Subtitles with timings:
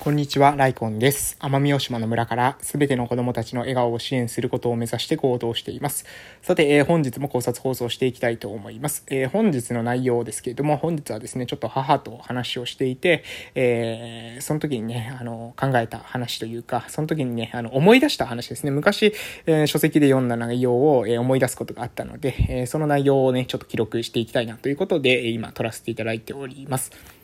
[0.00, 1.36] こんにちは、ライコンです。
[1.40, 6.06] 奄美大島の村からすべての子供たちの笑顔を支援することを目指して行動しています。
[6.40, 9.04] さて、えー、本日も考察放送していきたいと思います。
[9.08, 13.24] えー、本日の内容ですけれども、本日はですね、ちょっと母と話をしていて、
[13.54, 18.70] えー、その時にね、あの、考えた話というか、その時にね、あの、思い出した話ですね。
[18.70, 19.12] 昔、
[19.44, 27.19] え書籍で読んだ内容を、え思い出すことがあったので、えその内容をね、ちょっと記録していきたいなということで、今撮らせていただいております。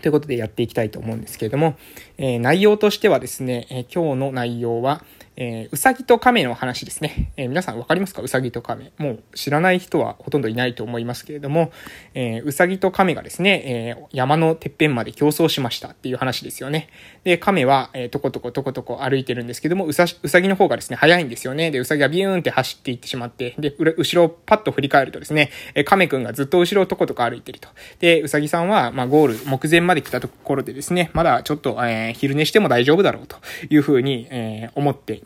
[0.00, 1.76] ということでやっていきたいと思うんですけれども、
[2.18, 5.04] えー、内容としてはですね、え、今日の内容は、
[5.36, 7.32] えー、うさぎと亀の話ですね。
[7.36, 8.22] えー、皆さんわかりますか？
[8.22, 8.92] うさぎと亀。
[8.96, 11.72] もう知らない人はほとんどいないと思いますけれども、
[12.14, 16.88] えー、うさぎと亀がですね、えー、山のてっぺんまで競争しましたっていう話ですよね。
[17.24, 21.70] で、亀は、えー、とことことことこ歩いてるんですけども、うさ、うさぎの方がですね、速いんですよね。
[21.70, 27.68] で、うさぎがビューンって走っていってしまって、で、後ろをパッと振り返るとですね、えー、亀くんがずっと後ろをとことこ歩いてると。
[28.00, 33.36] で、うさぎさんは、まあ、ゴール、目前まで来たところでですね、まだちょっと、えー、昼寝しても大丈夫だろうと
[33.68, 35.20] いうふうに、えー、思って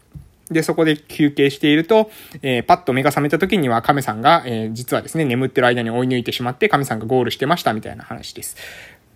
[0.51, 2.11] で、そこで休憩していると、
[2.43, 8.57] えー、パッと目が覚めた時には亀さんが、えー、実はですね、眠ってる間に追い抜いてしまって亀さんがゴールしてましたみたいな話です。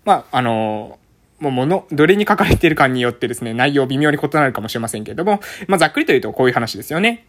[0.05, 0.97] まあ、あの、
[1.39, 7.25] もう物、どれに書かれているかによってですね、内容微妙に異なるかもしれませんけれども、まあ、ざっくりと言うとこういう話ですよね。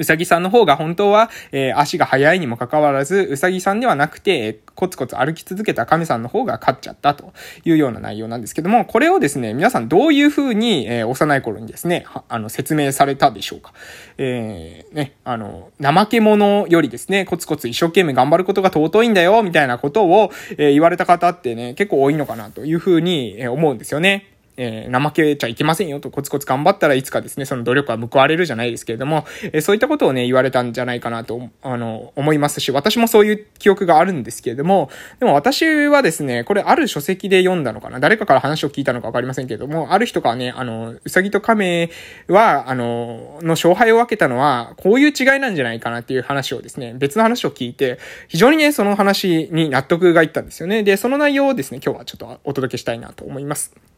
[0.00, 7.34] うさぎさんの方が本当は、えー、足が速いにもかかわらず、うさぎさんではなくて、コツコツ歩き続けた亀さんの方が勝っちゃったと
[7.64, 13.74] いうような内容なんですけども、これをですね、皆さんどういう風に、えー、幼い頃にですね、あの、説明されたでしょうか。
[14.16, 24.29] えー、ね、あの、怠け者よりですね、コツコツ一生懸命頑張ることが尊いんだよ、みたいなことを、えー、言われた方ってね、結構多いのかなという風に思うんですよね。
[24.62, 41.88] えー、怠けちゃいけませんよと、コツコツ頑張ったらいつかですね、その努力は報われるじゃないですけれども、えー、そういったことをね、言われたんじゃないかなと、あの、思いますし、私もそういう記憶があるんですけれども、でも私はですね、これある書籍で読んだのかな誰かから話を聞いたのかわかりませんけれども、ある人がね、あの、うさぎと亀
[42.28, 50.82] は、あの、の勝敗を分けたのは、こういう違いなんじゃないかなっていう話をですね、別の話を聞いて、非常にね、その話に納得がいったんですよね。
[50.82, 53.89] で、その内容をですね、今日はちょっとお届けしたいなと思います。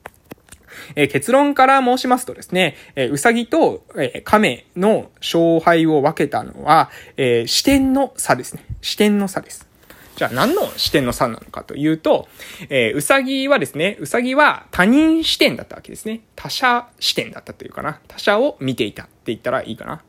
[0.96, 8.64] えー、結論から申しますとですね、えー、うさぎと、えー、亀の勝敗を分けたのは、えー、視点の差ですね。
[8.80, 9.72] 視点の差です。
[10.16, 12.28] じゃあ何の視点の差なのかというと、
[12.68, 16.20] えー、うさぎはですね、うさぎは他人視点だったわけですね。
[16.36, 18.00] 他者視点だったというかな。
[18.08, 20.02] 他者を見ていたって言ったらいいかな。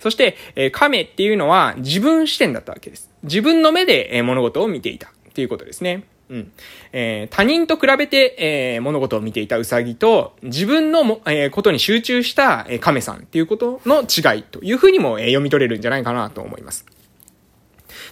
[0.00, 3.10] そして、えー、亀っていうのは自分視点だったわけです。
[3.24, 6.04] 自分の目で、えー、物事を見ていたっていうことですね。
[6.30, 6.52] うん。
[6.92, 16.84] えー、他人と比べて、えー、物事を見ていたウサギと、自分のも、えー、ことに集中した、えー、亀さんっていうことの違いというふうにも、えー、読み取れるんじゃないかなと思います。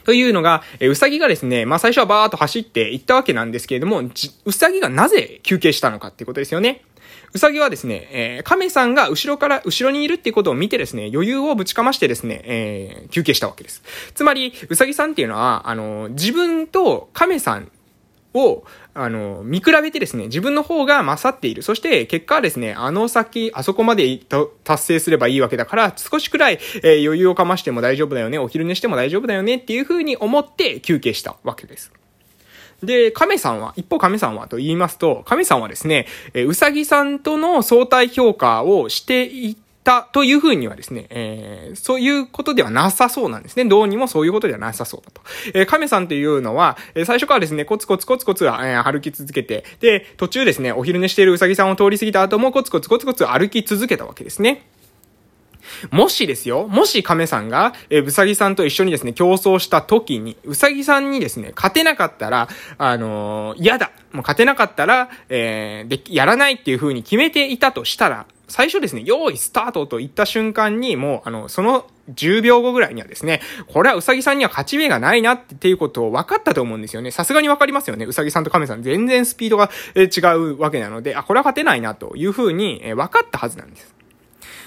[0.04, 4.02] というのが、えー、うさぎがですね、まあ最初はバーっと走っていったわけなんですけれども、
[4.44, 6.82] うさぎがなぜ休憩したのかっていうことですよね。
[7.32, 13.82] うさぎはですね、えー、亀さんが後ろから、後ろにいるってことを見てですね、余裕をぶちかましてですね、えー、休憩したわけです。
[14.14, 17.70] つまり、うさぎさんっていうのは、あの、自分と亀さん
[18.36, 18.64] を、
[18.94, 21.62] あの、見比べてですね、自分の方が勝っている。
[21.62, 24.20] そして、結果はですね、あの先、あそこまで
[24.64, 31.92] 達成すればいいわけだから、少しくらい、えー、余裕をかましても大丈夫だよね、お昼寝しても大丈夫だよねっていう風に思って休憩したわけです。
[32.82, 43.64] で、亀さんは、一方亀さんはと言いますと、亀さんはですね、えうさぎさんとの相対評価をしていたというふうにはですね、えー、そういうことではなさそうなんですね。
[43.64, 45.20] どうにもそういうことではなさそうだと。
[45.54, 54.66] えー、亀さんというのは、えー、最初からですね、コツコツコツコツ、えー、歩き続けて、で、途中ですね、お昼寝しているうさぎさんを通り過ぎた後もコツコツコツコツ歩き続けたわけですね。
[55.92, 62.48] もしですよ、もし亀さんが、えうさぎさんと一緒にですね、競争した時に、うさぎさんにですね、勝てなかったら、
[62.78, 63.92] あのー、嫌だ。
[64.12, 77.10] もう勝てなかったら、えー、で、やらないっていう風に決めていたとしたら、最初ですね、用意スタートと言った瞬間に、もう、あの、その10秒後ぐらいにはですね、これはうさぎさんには勝ち目がないなっていうことを分かったと思うんですよね。
[77.10, 78.04] さすがに分かりますよね。
[78.04, 83.94] うさぎさんと亀さん全然スピードが違うわけなので、あ、これは勝てないなというふうに分かったはずなんです。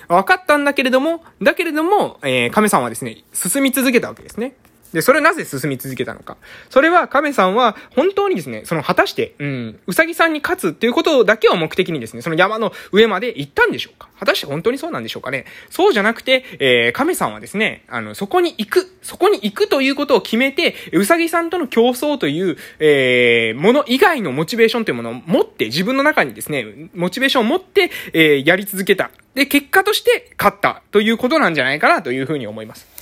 [0.09, 4.56] 分かったんだけれども、だけれども、えー、亀さんはですね、進み続けたわけですね。
[4.94, 6.38] で、それなぜ進み続けたのか。
[6.69, 29.12] それは、亀さんは、本当にですね、その、果たして、うん、うさぎさんに勝つっていうことだけを目的にですね、その山の上まで行ったんでしょうか果たして本当にそうなんでしょうかねそうじゃなくて、えー、亀さんはですね、あの、そこに行く、そこに行くということを決めて、うさぎさんとの競争という、えー、もの以外のモチベーションというものを持って、自分の中にですね、モチベーションを持って、えー、やり続けた。
[29.35, 32.99] で、結果として勝ったということなんじゃないかなというふうに思います。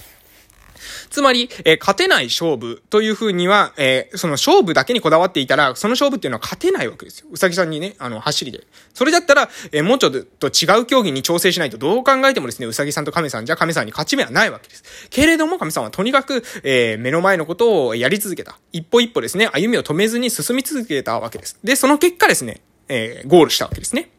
[1.10, 7.28] つまり、えー、勝てない勝負というふうには、えー、その勝負だけにこだわっていたら、その勝負っていうのは勝てないわけですよ。
[7.32, 8.66] うさぎさんにね、あの、走りで。
[8.94, 14.84] それだったら、えー、もうちょっと違う競技に調整しないと、どう考えてもですね、うさぎさんと亀さんじゃ亀さんに勝ち目はないわけです。
[15.10, 18.58] けれども、亀さんはとにかく、えー、目の前のことをやり続けた。
[18.72, 21.58] 一歩一歩ですね、歩みを止めずに進み続けたわけです。
[21.64, 24.10] で、その結果ですね、えー、ゴールしたわけですね。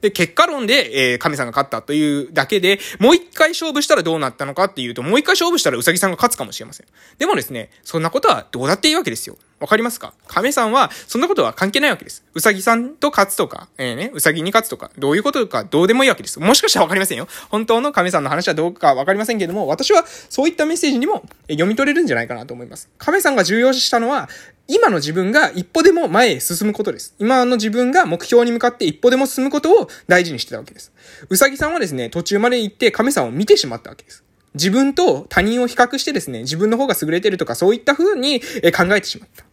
[0.00, 6.86] で、結果論で、えー、神さんが勝ったというだけで、もう一回勝負したらどうなったのかっていうと、もう一回勝負したらうさぎさんが勝つかもしれません。
[7.18, 9.36] でもですね、そんなことはどうだっていいわけですよ。
[9.58, 10.12] わかりますか？
[10.28, 12.24] 亀さんは、そんなことは関係ないわけです。
[12.34, 16.38] うさぎさんと勝つとか、えー、ね、うさぎに勝つとか、どういうことかどうでもいいわけです。
[16.40, 17.26] もしかしたらわかりませんよ。
[17.48, 22.90] 本当の亀さんの話はどうかわかりませんけども、私はそういったメッセージにも読み取れるんじゃないかなと思います。
[22.98, 24.28] 亀さんが重要視したのは、
[24.68, 27.14] 今の自分が一歩でも前へ進むことです。
[27.18, 30.92] 今の自分が目標に向かって一歩でも進むことを大事にしてたわけです。
[31.30, 34.24] うさぎさんはですね、途中まで行って亀さんを見てしまったわけです。
[34.56, 39.44] 自分と他人を比較してですね、自分の方が優れてるとかそういった風に考えてしまった。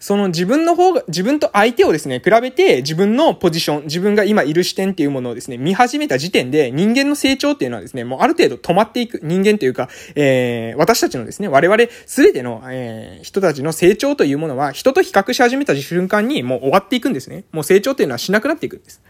[0.00, 17.44] その自分の方が、自分と相手をですね、比べて自分のポジション、自分が今いる視点っていうものをですね、見始めた時点で人間の成長っていうのはですね、もうある程度止まっていく人間というか、えー、私たちのですね、我々すべての、えー、人たちの成長というものは人と比較し始めた瞬間にもう終わっていくんですね。
[17.52, 19.02] もう成長っていうのはしなくなっていくんです。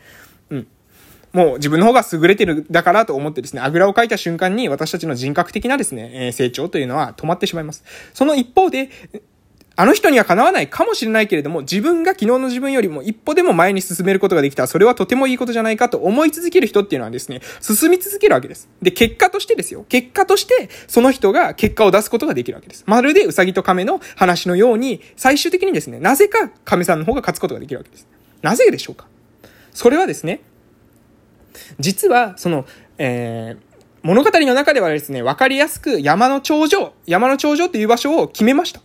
[0.50, 0.66] うん。
[1.32, 7.84] もう自分の方が優れてるだからと思ってですね、あぐらをかいた瞬間に私たちの人格的なですね、え成長というのは止まってしまいます。
[8.14, 8.90] その一方で、
[9.76, 18.68] あの人にはかなわないかもしれないけれども、自分が昨日の自分よりも一歩でも前に進めることができたら、それはとてもいいことじゃないかと思い続ける人っていうのはですね、進み続けるわけです。
[18.82, 19.86] で、結果としてですよ。
[19.88, 22.84] 結果として、その人が結果を出すことができるわけです。
[22.86, 28.06] まるでうさぎと亀の話のように、最終的にですね、なぜか亀さんの方が勝つことができるわけです。
[28.42, 29.06] なぜでしょうか？
[29.72, 30.42] それはですね、
[31.78, 32.66] 実は、その、
[32.98, 33.70] えー、
[34.02, 38.80] 物語の中ではですね、わかりやすく山の頂上、山の頂上っていう場所を決めました。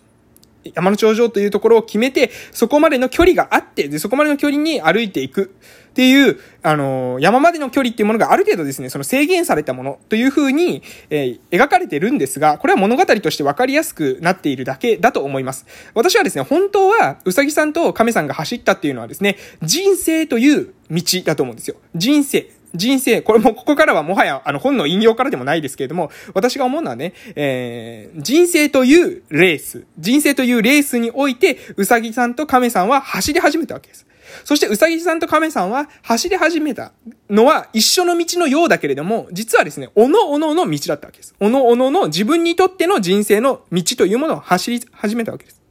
[0.73, 5.53] 山の頂上というところを決めて、そこまでの距離があって、で、そこまでの距離に歩いていく
[5.89, 15.65] っていう、あのー、山までの距離っていうものがある程度ですね、その制限されたものという風に、えー、描かれてるんですが、これは物語として分かりやすくなっているだけだと思います。
[15.93, 21.77] 私はですね、本当は、うさぎさんと亀さんが走ったっていうのはですね、人生という道だと思うんですよ。
[21.95, 22.49] 人生。
[22.75, 34.05] 人生、これもここからはもはやあの本の引用からでもないですけれども、私が思うのはね、えー、人生というレース、人生というレースにおいて、うさぎさんと亀さんは走り始めたわけです。
[34.43, 36.91] そして、うさぎさんと亀さんは走り始めた
[37.29, 41.35] のは一緒の道のようだけれども、実はですね、おのおのの道だったわけです。
[41.39, 45.61] おのおのの自分にとっての人生の道というものを走り始めたわけです。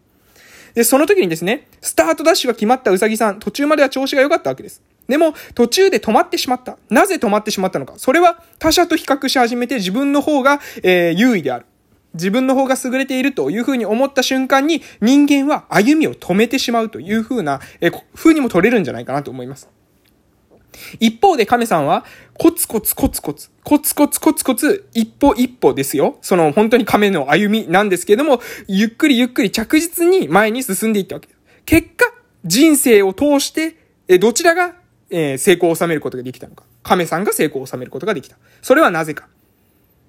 [0.74, 4.82] で、その時にですね、スタートダッシュが決まったうさぎさん、途中までは調子が良かったわけです。
[5.08, 6.78] でも、途中で止まってしまった。
[6.90, 7.94] なぜ止まってしまったのか。
[7.96, 11.66] それは他者と比較し始めて自分の方が、えー、優位である。
[12.14, 19.68] 自分の方が優れているというふうに思った瞬間に人間は歩みを止めてしまうというふうな、えー、風にも取れるんじゃないかなと思います。
[21.00, 22.04] 一方で亀さんは、
[22.34, 26.18] コツコツコツコツ、コツコツコツコツ、一歩一歩ですよ。
[26.20, 31.38] その本当に亀の歩みなんですけれども、ゆっくりゆっくり着実に前に進んでいったわけです。
[31.64, 32.06] 結果、
[32.44, 33.76] 人生を通して、
[34.18, 34.74] どちらが
[35.10, 36.64] えー、成功を収めることができたのか。
[36.82, 38.36] 亀さんが成功を収めることができた。
[38.62, 39.28] それはなぜか。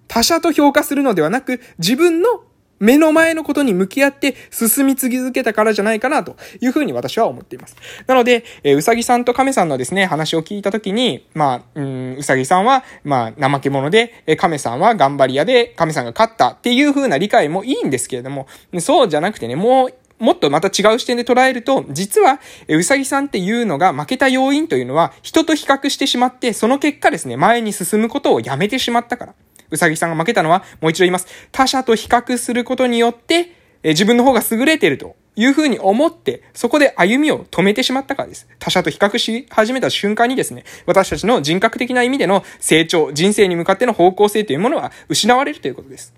[0.07, 2.43] 他者と評価するのではなく、自分の
[2.79, 7.75] 目の前のことに向き合って進み続けたからじゃないかなというふうに私は思っています。
[8.07, 18.47] なので、え、うさぎさんと亀さんのですね、話を聞いたときに、まあ、うん、うさぎさんは、まあ、怠け者で、えー、亀さんは頑張り屋で、亀さんが勝ったっていうふうな理解もいいんですけれども、
[18.79, 29.33] そうじゃなくてね、もうもっとまた違う視点で捉えると、実は、うさぎさんっていうのが負けた要因というのは、人と比較してしまって、その結果ですね、前に進むことをやめてしまったから。
[29.71, 31.27] うさぎさんが負けたのは、もう一度言います。
[31.51, 33.51] 他者と比較することによって、
[33.83, 38.47] え自分の方が優れているというふうに思って、そこで歩みを止めてしまったからです。
[38.57, 46.13] 他者と比較し始めた瞬間にですね、私たちの人格的な意味での成長、人生に向かっての方向性というものは失われるということです。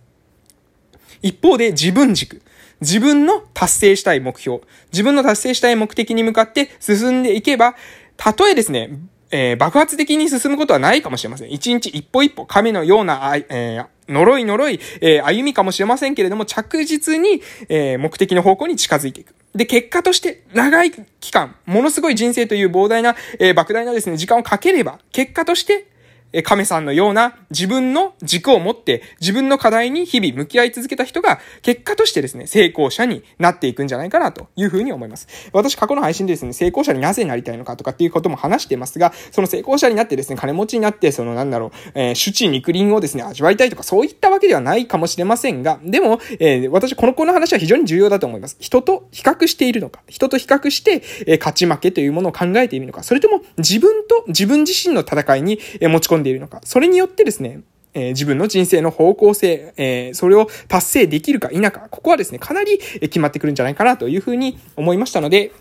[1.22, 2.42] 一方で自分軸。
[2.82, 7.76] 自分の達成したい目標、自分の達成したい目的に向かって進んでいけば、
[8.18, 8.92] たとえですね、
[9.32, 11.52] えー、爆発的に進むことはないかもしれません。
[11.52, 19.36] 一日一歩一歩、亀のような、えー、呪い呪い、えー、歩みかもしれませんけれども、着実に、え、目的の方向に近づいていく。
[19.54, 25.88] で、結果として、長い期間、ものすごい人生という膨大な、え、莫大なですね、時間をかければ、結果として、
[26.34, 35.28] え、亀さんのような自分の軸を持って自分の課題に日々向き合い続けた人が結果としてですね、成功者になっていくんじゃないかなというふうに思います。
[35.54, 48.58] 私過去の配信でですね、成功者になぜなりたいのかとかっていうことも話してますが、その成功者になってですね、金持ちになって、そのなんだろう、えー、主治肉林をですね、味わいたいとかそういったわけではないかもしれませんが、でも、えー、私この子の話は非常に重要だと思います。
[48.60, 57.62] 人と比較しているのか、人と比較して、えー、勝ち負けというものを考えているのか、それとも自分と自分自身の戦いに持ち込んでいるのか、それによってですね、
[57.94, 65.52] え、自分の人生の方向性、え、それを達成できるか否か、ここはですね、かなり決まってくるんじゃないかなというふうに思いましたので、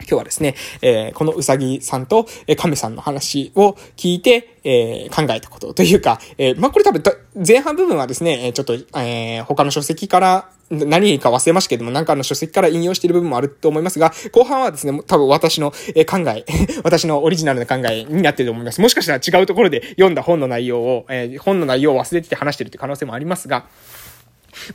[0.00, 7.02] 今日はですね、え、このうさぎさんと、え亀さんの話を聞いて、え、考えたことというか、え、まあ、これ多分、
[7.46, 15.76] 前半部分はですね、ちょっと、えー、他の書籍から何か忘れましたけども、なんかの書籍から引用している部分もあると思いますが、後半はですね、多分私の考
[16.28, 16.44] え、
[16.82, 18.80] 私のオリジナルな考えになっていると思います。
[18.80, 23.66] もしかしたら違うところで読んだ本の内容を、え、本の内容を忘れてて話してるって可能性もありますが、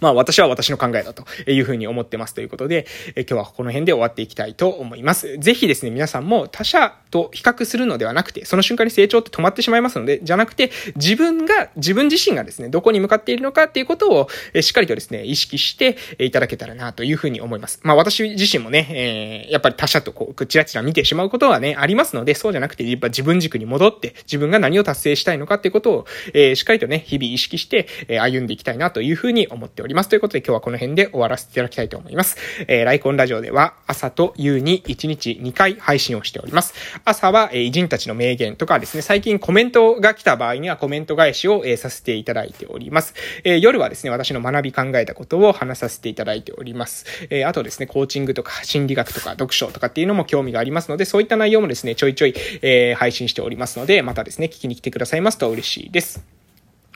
[0.02, 5.38] まあ私は私の考えだというふうに思ってますということで、え今日はこの辺で終わっていきたいと思います。
[5.38, 17.80] ぜひですね、皆さんも他者と比較するのではなくて、その瞬間に成長って止まってしまいますので、じゃなくて、自分が、自分自身がですね、どこに向かっているのかっていうことを、えしっかりとですね、意識していただけたらなというふうに思います。
[17.84, 30.10] まあ私自身もね、えー、やっぱり他者とこう、チラチラ見てしまうことはね、ありますので、そうじゃなくて、やっぱ自分軸に戻って、自分が何を達成したいのかっていうことを、えー、しっかりとね、日々意識して、え歩んでいきたいなというふうに思ってております。
[30.10, 32.38] ということで、今日はこの辺で終わらせていただきたいと思います。
[32.68, 36.74] えー、ライコンラジオでは朝と夕に1日2回配信をしております。
[37.06, 43.14] 朝は、えー、偉人たちの名言とかですね、最近コメントが来た場合にはコメント返しを、えー、させていただいております。
[43.44, 47.06] えー、夜はですね、私の学び考えたことを話させていただいております。
[47.30, 56.39] えー、あとですね、コーチングとか心理学とか読書とかっていうのも興味がありますので、そういった内容もですね、ちょいちょい、えー、配信しておりますので、またですね、聞きに来てくださいますと嬉しいです。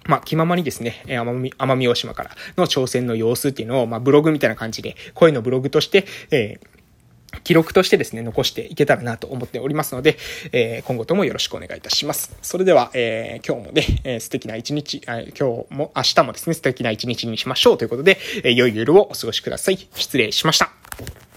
[0.05, 6.73] まあ、気ままにですね、奄美、奄美大島からの挑戦の様子っていうのを、まあ、ブログみたいな感じで、声のブログとして、えー
[7.43, 10.17] 記録としてですね、残していけたらなと思っておりますので、
[10.51, 12.35] えー、今後ともよろしくお願いいたします。
[12.41, 19.77] それでは、えー、今日もね、え、素敵な一日、今日も明日もですね、素敵な一日にしましょうということで、え、良い夜をお過ごしください。
[19.95, 21.32] 失礼しました。